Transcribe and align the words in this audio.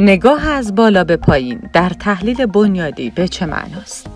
نگاه 0.00 0.48
از 0.48 0.74
بالا 0.74 1.04
به 1.04 1.16
پایین 1.16 1.70
در 1.72 1.88
تحلیل 1.88 2.46
بنیادی 2.46 3.10
به 3.10 3.28
چه 3.28 3.46
معناست؟ 3.46 4.06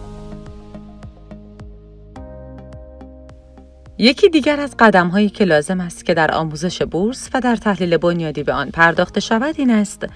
یکی 3.99 4.29
دیگر 4.29 4.61
از 4.61 4.75
قدم 4.79 5.09
هایی 5.09 5.29
که 5.29 5.45
لازم 5.45 5.81
است 5.81 6.05
که 6.05 6.15
در 6.15 6.35
آموزش 6.35 6.83
بورس 6.83 7.31
و 7.35 7.41
در 7.41 7.57
تحلیل 7.57 7.97
بنیادی 7.97 8.43
به 8.43 8.53
آن 8.53 8.71
پرداخته 8.71 9.21
شود 9.21 9.55
این 9.59 9.71
است 9.71 10.07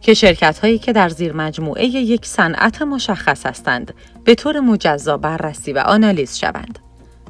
که 0.00 0.14
شرکت 0.14 0.58
هایی 0.58 0.78
که 0.78 0.92
در 0.92 1.08
زیر 1.08 1.32
مجموعه 1.32 1.84
یک 1.84 2.26
صنعت 2.26 2.82
مشخص 2.82 3.46
هستند 3.46 3.94
به 4.24 4.34
طور 4.34 4.60
مجزا 4.60 5.16
بررسی 5.16 5.72
و 5.72 5.78
آنالیز 5.78 6.36
شوند. 6.36 6.78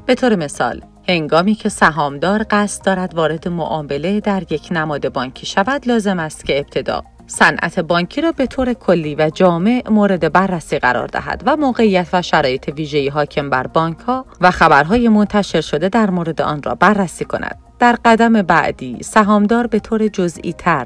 به 0.05 0.15
طور 0.15 0.35
مثال، 0.35 0.81
هنگامی 1.07 1.55
که 1.55 1.69
سهامدار 1.69 2.45
قصد 2.49 2.85
دارد 2.85 3.15
وارد 3.15 3.47
معامله 3.47 4.19
در 4.19 4.43
یک 4.49 4.67
نماد 4.71 5.13
بانکی 5.13 5.45
شود 5.45 5.87
لازم 5.87 6.19
است 6.19 6.45
که 6.45 6.59
ابتدا 6.59 7.03
صنعت 7.29 7.79
بانکی 7.79 8.21
را 8.21 8.31
به 8.31 8.45
طور 8.45 8.73
کلی 8.73 9.15
و 9.15 9.29
جامع 9.29 9.83
مورد 9.89 10.31
بررسی 10.33 10.79
قرار 10.79 11.07
دهد 11.07 11.43
و 11.45 11.55
موقعیت 11.55 12.07
و 12.13 12.21
شرایط 12.21 12.69
ویژه‌ای 12.69 13.09
حاکم 13.09 13.49
بر 13.49 13.67
بانک 13.67 13.99
ها 13.99 14.25
و 14.41 14.51
خبرهای 14.51 15.09
منتشر 15.09 15.61
شده 15.61 15.89
در 15.89 16.09
مورد 16.09 16.41
آن 16.41 16.63
را 16.63 16.75
بررسی 16.75 17.25
کند. 17.25 17.57
در 17.79 17.97
قدم 18.05 18.41
بعدی 18.41 18.97
سهامدار 19.03 19.67
به 19.67 19.79
طور 19.79 20.07
جزئی 20.07 20.53
تر 20.53 20.85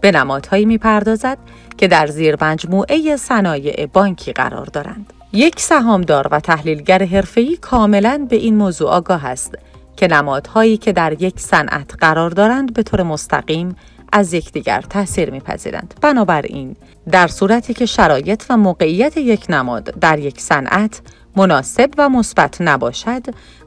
به 0.00 0.10
نمادهایی 0.10 0.64
می‌پردازد 0.64 1.38
که 1.76 1.88
در 1.88 2.06
زیر 2.06 2.44
مجموعه 2.44 3.16
صنایع 3.16 3.86
بانکی 3.86 4.32
قرار 4.32 4.66
دارند. 4.66 5.12
یک 5.32 5.60
سهامدار 5.60 6.28
و 6.30 6.40
تحلیلگر 6.40 7.02
حرفه‌ای 7.02 7.56
کاملا 7.56 8.26
به 8.30 8.36
این 8.36 8.56
موضوع 8.56 8.90
آگاه 8.90 9.26
است 9.26 9.54
که 9.96 10.06
نمادهایی 10.08 10.76
که 10.76 10.92
در 10.92 11.22
یک 11.22 11.40
صنعت 11.40 11.94
قرار 12.00 12.30
دارند 12.30 12.74
به 12.74 12.82
طور 12.82 13.02
مستقیم 13.02 13.76
از 14.12 14.34
یکدیگر 14.34 14.80
تاثیر 14.80 15.30
میپذیرند 15.30 15.94
بنابراین 16.00 16.76
در 17.10 17.26
صورتی 17.26 17.74
که 17.74 17.86
شرایط 17.86 18.44
و 18.50 18.56
موقعیت 18.56 19.16
یک 19.16 19.46
نماد 19.48 19.84
در 19.84 20.18
یک 20.18 20.40
صنعت 20.40 21.00
مناسب 21.36 21.90
و 21.98 22.08
مثبت 22.08 22.56
نباشد 22.60 23.22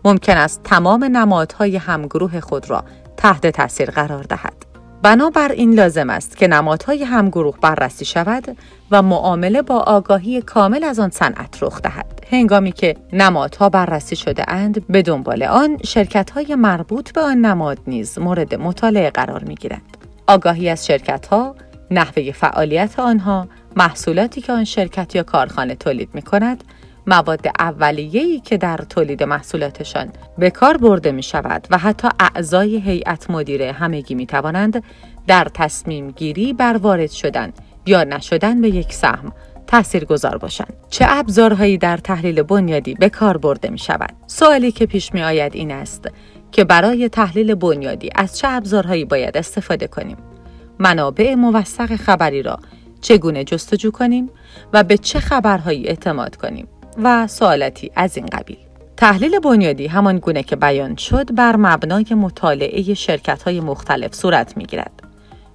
ممکن 0.05 0.37
است 0.37 0.63
تمام 0.63 1.03
نمادهای 1.03 1.77
همگروه 1.77 2.39
خود 2.39 2.69
را 2.69 2.83
تحت 3.17 3.47
تاثیر 3.47 3.91
قرار 3.91 4.23
دهد 4.23 4.65
بنابراین 5.01 5.73
لازم 5.73 6.09
است 6.09 6.37
که 6.37 6.47
نمادهای 6.47 7.03
همگروه 7.03 7.55
بررسی 7.61 8.05
شود 8.05 8.57
و 8.91 9.01
معامله 9.01 9.61
با 9.61 9.79
آگاهی 9.79 10.41
کامل 10.41 10.83
از 10.83 10.99
آن 10.99 11.09
صنعت 11.09 11.63
رخ 11.63 11.81
دهد. 11.81 12.05
هنگامی 12.31 12.71
که 12.71 12.95
نمادها 13.13 13.69
بررسی 13.69 14.15
شده 14.15 14.51
اند 14.51 14.87
به 14.87 15.01
دنبال 15.01 15.43
آن 15.43 15.77
شرکت 15.85 16.29
های 16.31 16.55
مربوط 16.55 17.11
به 17.11 17.21
آن 17.21 17.37
نماد 17.37 17.77
نیز 17.87 18.19
مورد 18.19 18.55
مطالعه 18.55 19.09
قرار 19.09 19.43
می 19.43 19.55
گیرند. 19.55 20.04
آگاهی 20.27 20.69
از 20.69 20.85
شرکت 20.85 21.27
ها، 21.27 21.55
نحوه 21.91 22.31
فعالیت 22.31 22.99
آنها، 22.99 23.47
محصولاتی 23.75 24.41
که 24.41 24.53
آن 24.53 24.63
شرکت 24.63 25.15
یا 25.15 25.23
کارخانه 25.23 25.75
تولید 25.75 26.09
می 26.13 26.21
کند 26.21 26.63
مواد 27.07 27.47
اولیه‌ای 27.59 28.39
که 28.39 28.57
در 28.57 28.77
تولید 28.77 29.23
محصولاتشان 29.23 30.09
به 30.37 30.49
کار 30.49 30.77
برده 30.77 31.11
می 31.11 31.23
شود 31.23 31.67
و 31.71 31.77
حتی 31.77 32.07
اعضای 32.19 32.81
هیئت 32.81 33.29
مدیره 33.29 33.71
همگی 33.71 34.15
می 34.15 34.25
توانند 34.25 34.83
در 35.27 35.47
تصمیم 35.53 36.11
گیری 36.11 36.53
بر 36.53 36.77
وارد 36.77 37.11
شدن 37.11 37.53
یا 37.85 38.03
نشدن 38.03 38.61
به 38.61 38.69
یک 38.69 38.93
سهم 38.93 39.33
تأثیر 39.67 40.05
گذار 40.05 40.37
باشند. 40.37 40.73
چه 40.89 41.05
ابزارهایی 41.09 41.77
در 41.77 41.97
تحلیل 41.97 42.41
بنیادی 42.41 42.93
به 42.93 43.09
کار 43.09 43.37
برده 43.37 43.69
می 43.69 43.77
شود؟ 43.77 44.13
سوالی 44.27 44.71
که 44.71 44.85
پیش 44.85 45.13
می 45.13 45.23
آید 45.23 45.55
این 45.55 45.71
است 45.71 46.09
که 46.51 46.63
برای 46.63 47.09
تحلیل 47.09 47.55
بنیادی 47.55 48.09
از 48.15 48.37
چه 48.37 48.47
ابزارهایی 48.47 49.05
باید 49.05 49.37
استفاده 49.37 49.87
کنیم؟ 49.87 50.17
منابع 50.79 51.35
موثق 51.35 51.95
خبری 51.95 52.41
را 52.41 52.59
چگونه 53.01 53.43
جستجو 53.43 53.91
کنیم 53.91 54.29
و 54.73 54.83
به 54.83 54.97
چه 54.97 55.19
خبرهایی 55.19 55.87
اعتماد 55.87 56.35
کنیم؟ 56.35 56.67
و 57.03 57.27
سوالاتی 57.27 57.91
از 57.95 58.17
این 58.17 58.25
قبیل. 58.25 58.57
تحلیل 58.97 59.39
بنیادی 59.39 59.87
همان 59.87 60.19
گونه 60.19 60.43
که 60.43 60.55
بیان 60.55 60.95
شد 60.95 61.35
بر 61.35 61.55
مبنای 61.55 62.05
مطالعه 62.11 62.93
شرکت 62.93 63.43
های 63.43 63.59
مختلف 63.59 64.15
صورت 64.15 64.57
می 64.57 64.65
گیرد. 64.65 65.03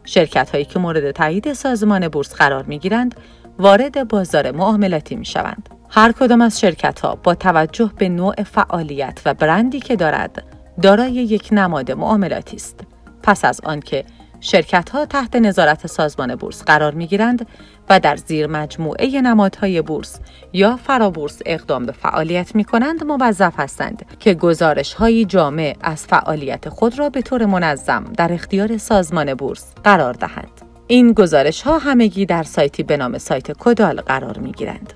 شرکت 0.05 0.51
هایی 0.51 0.65
که 0.65 0.79
مورد 0.79 1.11
تایید 1.11 1.53
سازمان 1.53 2.09
بورس 2.09 2.35
قرار 2.35 2.63
می 2.63 2.79
گیرند 2.79 3.15
وارد 3.59 4.09
بازار 4.09 4.51
معاملاتی 4.51 5.17
می 5.17 5.25
شوند. 5.25 5.69
هر 5.89 6.13
کدام 6.13 6.41
از 6.41 6.61
شرکت 6.61 7.01
ها 7.01 7.15
با 7.15 7.35
توجه 7.35 7.91
به 7.99 8.09
نوع 8.09 8.43
فعالیت 8.43 9.21
و 9.25 9.35
برندی 9.35 9.81
که 9.81 9.97
دارد 9.97 10.43
دارای 10.83 11.13
یک 11.13 11.49
نماد 11.53 11.93
معاملاتی 11.93 12.57
است. 12.57 12.81
پس 13.23 13.45
از 13.45 13.61
آنکه 13.65 14.05
شرکت 14.41 14.91
ها 14.91 15.07
تحت 15.07 15.37
نظارت 15.37 15.87
سازمان 15.87 16.35
بورس 16.35 16.63
قرار 16.63 16.95
می 16.95 17.07
گیرند 17.07 17.47
و 17.91 18.01
در 18.01 18.17
زیر 18.17 18.47
مجموعه 18.47 19.21
نمادهای 19.21 19.83
بورس 19.83 20.21
یا 20.53 20.77
فرابورس 20.77 21.41
اقدام 21.47 21.87
به 21.87 21.93
فعالیت 21.93 22.55
می 22.55 22.65
کنند 22.65 23.05
موظف 23.05 23.61
هستند 23.61 24.05
که 24.19 24.35
گزارش 24.35 24.95
های 24.95 25.25
جامع 25.25 25.77
از 25.81 26.07
فعالیت 26.07 26.69
خود 26.69 26.99
را 26.99 27.11
به 27.11 27.23
طور 27.23 27.47
منظم 27.47 28.05
در 28.17 28.33
اختیار 28.33 28.79
سازمان 28.79 29.35
بورس 29.35 29.75
قرار 29.85 30.13
دهند. 30.13 30.61
این 30.87 31.13
گزارش 31.13 31.63
ها 31.63 31.79
همگی 31.79 32.27
در 32.27 32.43
سایتی 32.43 32.83
به 32.83 32.97
نام 32.97 33.19
سایت 33.19 33.53
کدال 33.59 34.01
قرار 34.01 34.39
می 34.39 34.53
گیرند. 34.53 34.93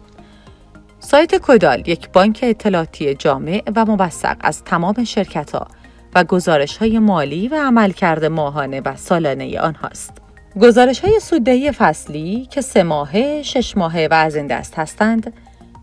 سایت 1.04 1.34
کدال 1.42 1.88
یک 1.88 2.08
بانک 2.08 2.40
اطلاعاتی 2.42 3.14
جامع 3.14 3.62
و 3.76 3.84
موثق 3.84 4.36
از 4.40 4.64
تمام 4.64 5.04
شرکت 5.04 5.50
ها 5.54 5.66
و 6.14 6.24
گزارش 6.24 6.76
های 6.76 6.98
مالی 6.98 7.48
و 7.48 7.54
عملکرد 7.54 8.24
ماهانه 8.24 8.80
و 8.80 8.96
سالانه 8.96 9.60
آنهاست. 9.60 10.12
گزارش 10.60 11.00
های 11.00 11.20
سوددهی 11.20 11.72
فصلی 11.72 12.48
که 12.50 12.60
سه 12.60 12.82
ماهه، 12.82 13.42
شش 13.42 13.76
ماهه 13.76 14.08
و 14.10 14.14
از 14.14 14.36
این 14.36 14.46
دست 14.46 14.78
هستند، 14.78 15.32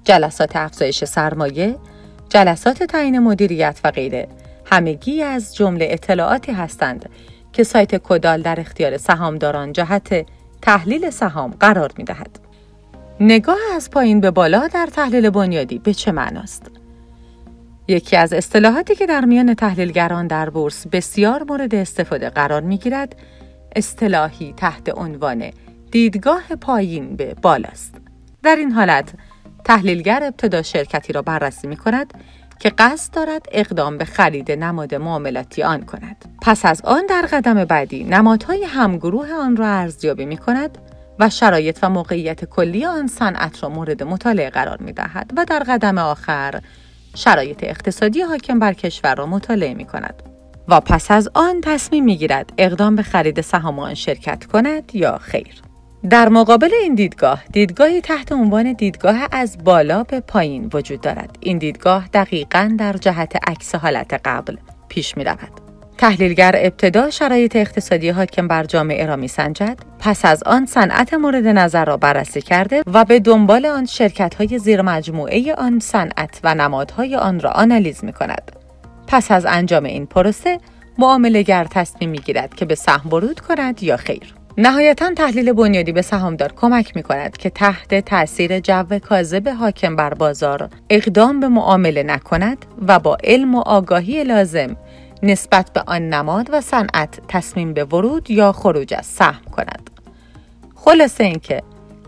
جلسات 0.03 0.55
افزایش 0.55 1.03
سرمایه، 1.03 1.75
جلسات 2.29 2.83
تعیین 2.83 3.19
مدیریت 3.19 3.79
و 3.83 3.91
غیره 3.91 4.27
همگی 4.65 5.23
از 5.23 5.55
جمله 5.55 5.87
اطلاعاتی 5.89 6.51
هستند 6.51 7.09
که 7.53 7.63
سایت 7.63 7.97
کدال 7.97 8.41
در 8.41 8.59
اختیار 8.59 8.97
سهامداران 8.97 9.73
جهت 9.73 10.25
تحلیل 10.61 11.09
سهام 11.09 11.51
قرار 11.59 11.91
می 11.97 12.03
دهد. 12.03 12.50
نگاه 13.23 13.59
از 13.75 13.89
پایین 13.89 14.21
به 14.21 14.31
بالا 14.31 14.67
در 14.67 14.85
تحلیل 14.85 15.29
بنیادی 15.29 15.79
به 15.79 15.93
چه 15.93 16.11
معناست؟ 16.11 16.71
یکی 17.87 18.17
از 18.17 18.33
اصطلاحاتی 18.33 18.95
که 18.95 19.05
در 19.05 19.25
میان 19.25 19.53
تحلیلگران 19.53 20.27
در 20.27 20.49
بورس 20.49 20.87
بسیار 20.87 21.43
مورد 21.43 21.75
استفاده 21.75 22.29
قرار 22.29 22.61
می 22.61 22.77
گیرد 22.77 23.15
اصطلاحی 23.75 24.53
تحت 24.57 24.97
عنوان 24.97 25.51
دیدگاه 25.91 26.43
پایین 26.61 27.15
به 27.15 27.33
بالاست. 27.41 27.95
در 28.43 28.55
این 28.55 28.71
حالت 28.71 29.13
تحلیلگر 29.65 30.23
ابتدا 30.23 30.61
شرکتی 30.61 31.13
را 31.13 31.21
بررسی 31.21 31.67
می 31.67 31.77
کند 31.77 32.13
که 32.59 32.69
قصد 32.69 33.13
دارد 33.13 33.45
اقدام 33.51 33.97
به 33.97 34.05
خرید 34.05 34.51
نماد 34.51 34.95
معاملاتی 34.95 35.63
آن 35.63 35.85
کند. 35.85 36.25
پس 36.41 36.65
از 36.65 36.81
آن 36.81 37.05
در 37.05 37.21
قدم 37.31 37.65
بعدی 37.65 38.03
نمادهای 38.03 38.63
همگروه 38.63 39.33
آن 39.33 39.57
را 39.57 39.67
ارزیابی 39.67 40.25
می 40.25 40.37
کند 40.37 40.77
و 41.21 41.29
شرایط 41.29 41.79
و 41.81 41.89
موقعیت 41.89 42.45
کلی 42.45 42.85
آن 42.85 43.07
صنعت 43.07 43.63
را 43.63 43.69
مورد 43.69 44.03
مطالعه 44.03 44.49
قرار 44.49 44.81
می 44.81 44.93
دهد 44.93 45.31
و 45.37 45.45
در 45.45 45.59
قدم 45.59 45.97
آخر 45.97 46.61
شرایط 47.15 47.63
اقتصادی 47.63 48.21
حاکم 48.21 48.59
بر 48.59 48.73
کشور 48.73 49.15
را 49.15 49.25
مطالعه 49.25 49.73
می 49.73 49.85
کند 49.85 50.23
و 50.67 50.79
پس 50.79 51.11
از 51.11 51.29
آن 51.33 51.61
تصمیم 51.61 52.03
می 52.03 52.17
گیرد 52.17 52.53
اقدام 52.57 52.95
به 52.95 53.03
خرید 53.03 53.41
سهام 53.41 53.79
آن 53.79 53.93
شرکت 53.93 54.45
کند 54.45 54.95
یا 54.95 55.17
خیر. 55.17 55.61
در 56.09 56.29
مقابل 56.29 56.69
این 56.81 56.95
دیدگاه، 56.95 57.43
دیدگاهی 57.53 58.01
تحت 58.01 58.31
عنوان 58.31 58.73
دیدگاه 58.73 59.27
از 59.31 59.63
بالا 59.63 60.03
به 60.03 60.19
پایین 60.19 60.69
وجود 60.73 61.01
دارد. 61.01 61.37
این 61.39 61.57
دیدگاه 61.57 62.07
دقیقا 62.13 62.75
در 62.77 62.93
جهت 62.93 63.49
عکس 63.49 63.75
حالت 63.75 64.13
قبل 64.25 64.55
پیش 64.89 65.17
می 65.17 65.23
رود. 65.23 65.60
تحلیلگر 66.01 66.55
ابتدا 66.57 67.09
شرایط 67.09 67.55
اقتصادی 67.55 68.09
حاکم 68.09 68.47
بر 68.47 68.63
جامعه 68.63 69.05
را 69.05 69.15
می 69.15 69.27
سنجد، 69.27 69.77
پس 69.99 70.25
از 70.25 70.43
آن 70.43 70.65
صنعت 70.65 71.13
مورد 71.13 71.47
نظر 71.47 71.85
را 71.85 71.97
بررسی 71.97 72.41
کرده 72.41 72.83
و 72.93 73.05
به 73.05 73.19
دنبال 73.19 73.65
آن 73.65 73.85
شرکت 73.85 74.35
های 74.35 74.59
زیر 74.59 74.81
مجموعه 74.81 75.53
آن 75.53 75.79
صنعت 75.79 76.39
و 76.43 76.55
نمادهای 76.55 77.15
آن 77.15 77.39
را 77.39 77.49
آنالیز 77.49 78.03
می 78.03 78.13
کند. 78.13 78.51
پس 79.07 79.31
از 79.31 79.45
انجام 79.45 79.83
این 79.83 80.05
پروسه 80.05 80.59
معاملهگر 80.97 81.67
تصمیم 81.71 82.09
می 82.09 82.19
گیرد 82.19 82.55
که 82.55 82.65
به 82.65 82.75
سهم 82.75 83.13
ورود 83.13 83.39
کند 83.39 83.83
یا 83.83 83.97
خیر. 83.97 84.33
نهایتا 84.57 85.13
تحلیل 85.13 85.53
بنیادی 85.53 85.91
به 85.91 86.01
سهامدار 86.01 86.53
کمک 86.53 86.95
می 86.95 87.03
کند 87.03 87.37
که 87.37 87.49
تحت 87.49 88.05
تاثیر 88.05 88.59
جو 88.59 88.99
کاذب 88.99 89.49
حاکم 89.49 89.95
بر 89.95 90.13
بازار 90.13 90.69
اقدام 90.89 91.39
به 91.39 91.47
معامله 91.47 92.03
نکند 92.03 92.65
و 92.87 92.99
با 92.99 93.17
علم 93.23 93.55
و 93.55 93.59
آگاهی 93.59 94.23
لازم 94.23 94.77
نسبت 95.23 95.73
به 95.73 95.83
آن 95.87 96.09
نماد 96.09 96.49
و 96.51 96.61
صنعت 96.61 97.19
تصمیم 97.27 97.73
به 97.73 97.83
ورود 97.83 98.31
یا 98.31 98.51
خروج 98.51 98.93
از 98.93 99.05
سهم 99.05 99.43
کند. 99.51 99.89
خلاصه 100.75 101.23
اینکه 101.23 101.61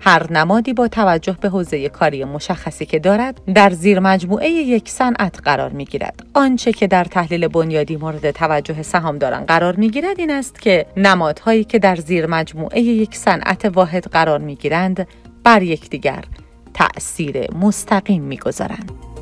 هر 0.06 0.32
نمادی 0.34 0.74
با 0.74 0.88
توجه 0.88 1.38
به 1.42 1.50
حوزه 1.50 1.90
کاری 1.90 2.24
مشخصی 2.24 2.86
که 2.86 3.00
دارد 3.00 3.42
در 3.56 3.70
زیر 3.70 4.00
مجموعه 4.00 4.50
یک 4.50 4.90
صنعت 4.90 5.40
قرار 5.44 5.70
می 5.70 5.86
گیرد. 5.86 6.26
آنچه 6.34 6.72
که 6.72 6.88
در 6.88 7.04
تحلیل 7.04 7.48
بنیادی 7.48 7.96
مورد 7.96 8.32
توجه 8.32 8.82
سهامداران 8.82 9.46
قرار 9.46 9.76
می 9.76 9.90
گیرد 9.90 10.20
این 10.20 10.32
است 10.32 10.62
که 10.62 10.86
نمادهایی 10.98 11.64
که 11.64 11.80
در 11.80 11.96
زیر 11.96 12.26
مجموعه 12.26 12.82
یک 12.82 13.16
صنعت 13.16 13.66
واحد 13.66 14.04
قرار 14.04 14.40
می 14.40 14.56
گیرند 14.56 15.08
بر 15.44 15.62
یکدیگر 15.62 16.24
تأثیر 16.74 17.54
مستقیم 17.54 18.24
می 18.24 18.38
گذارند. 18.38 19.13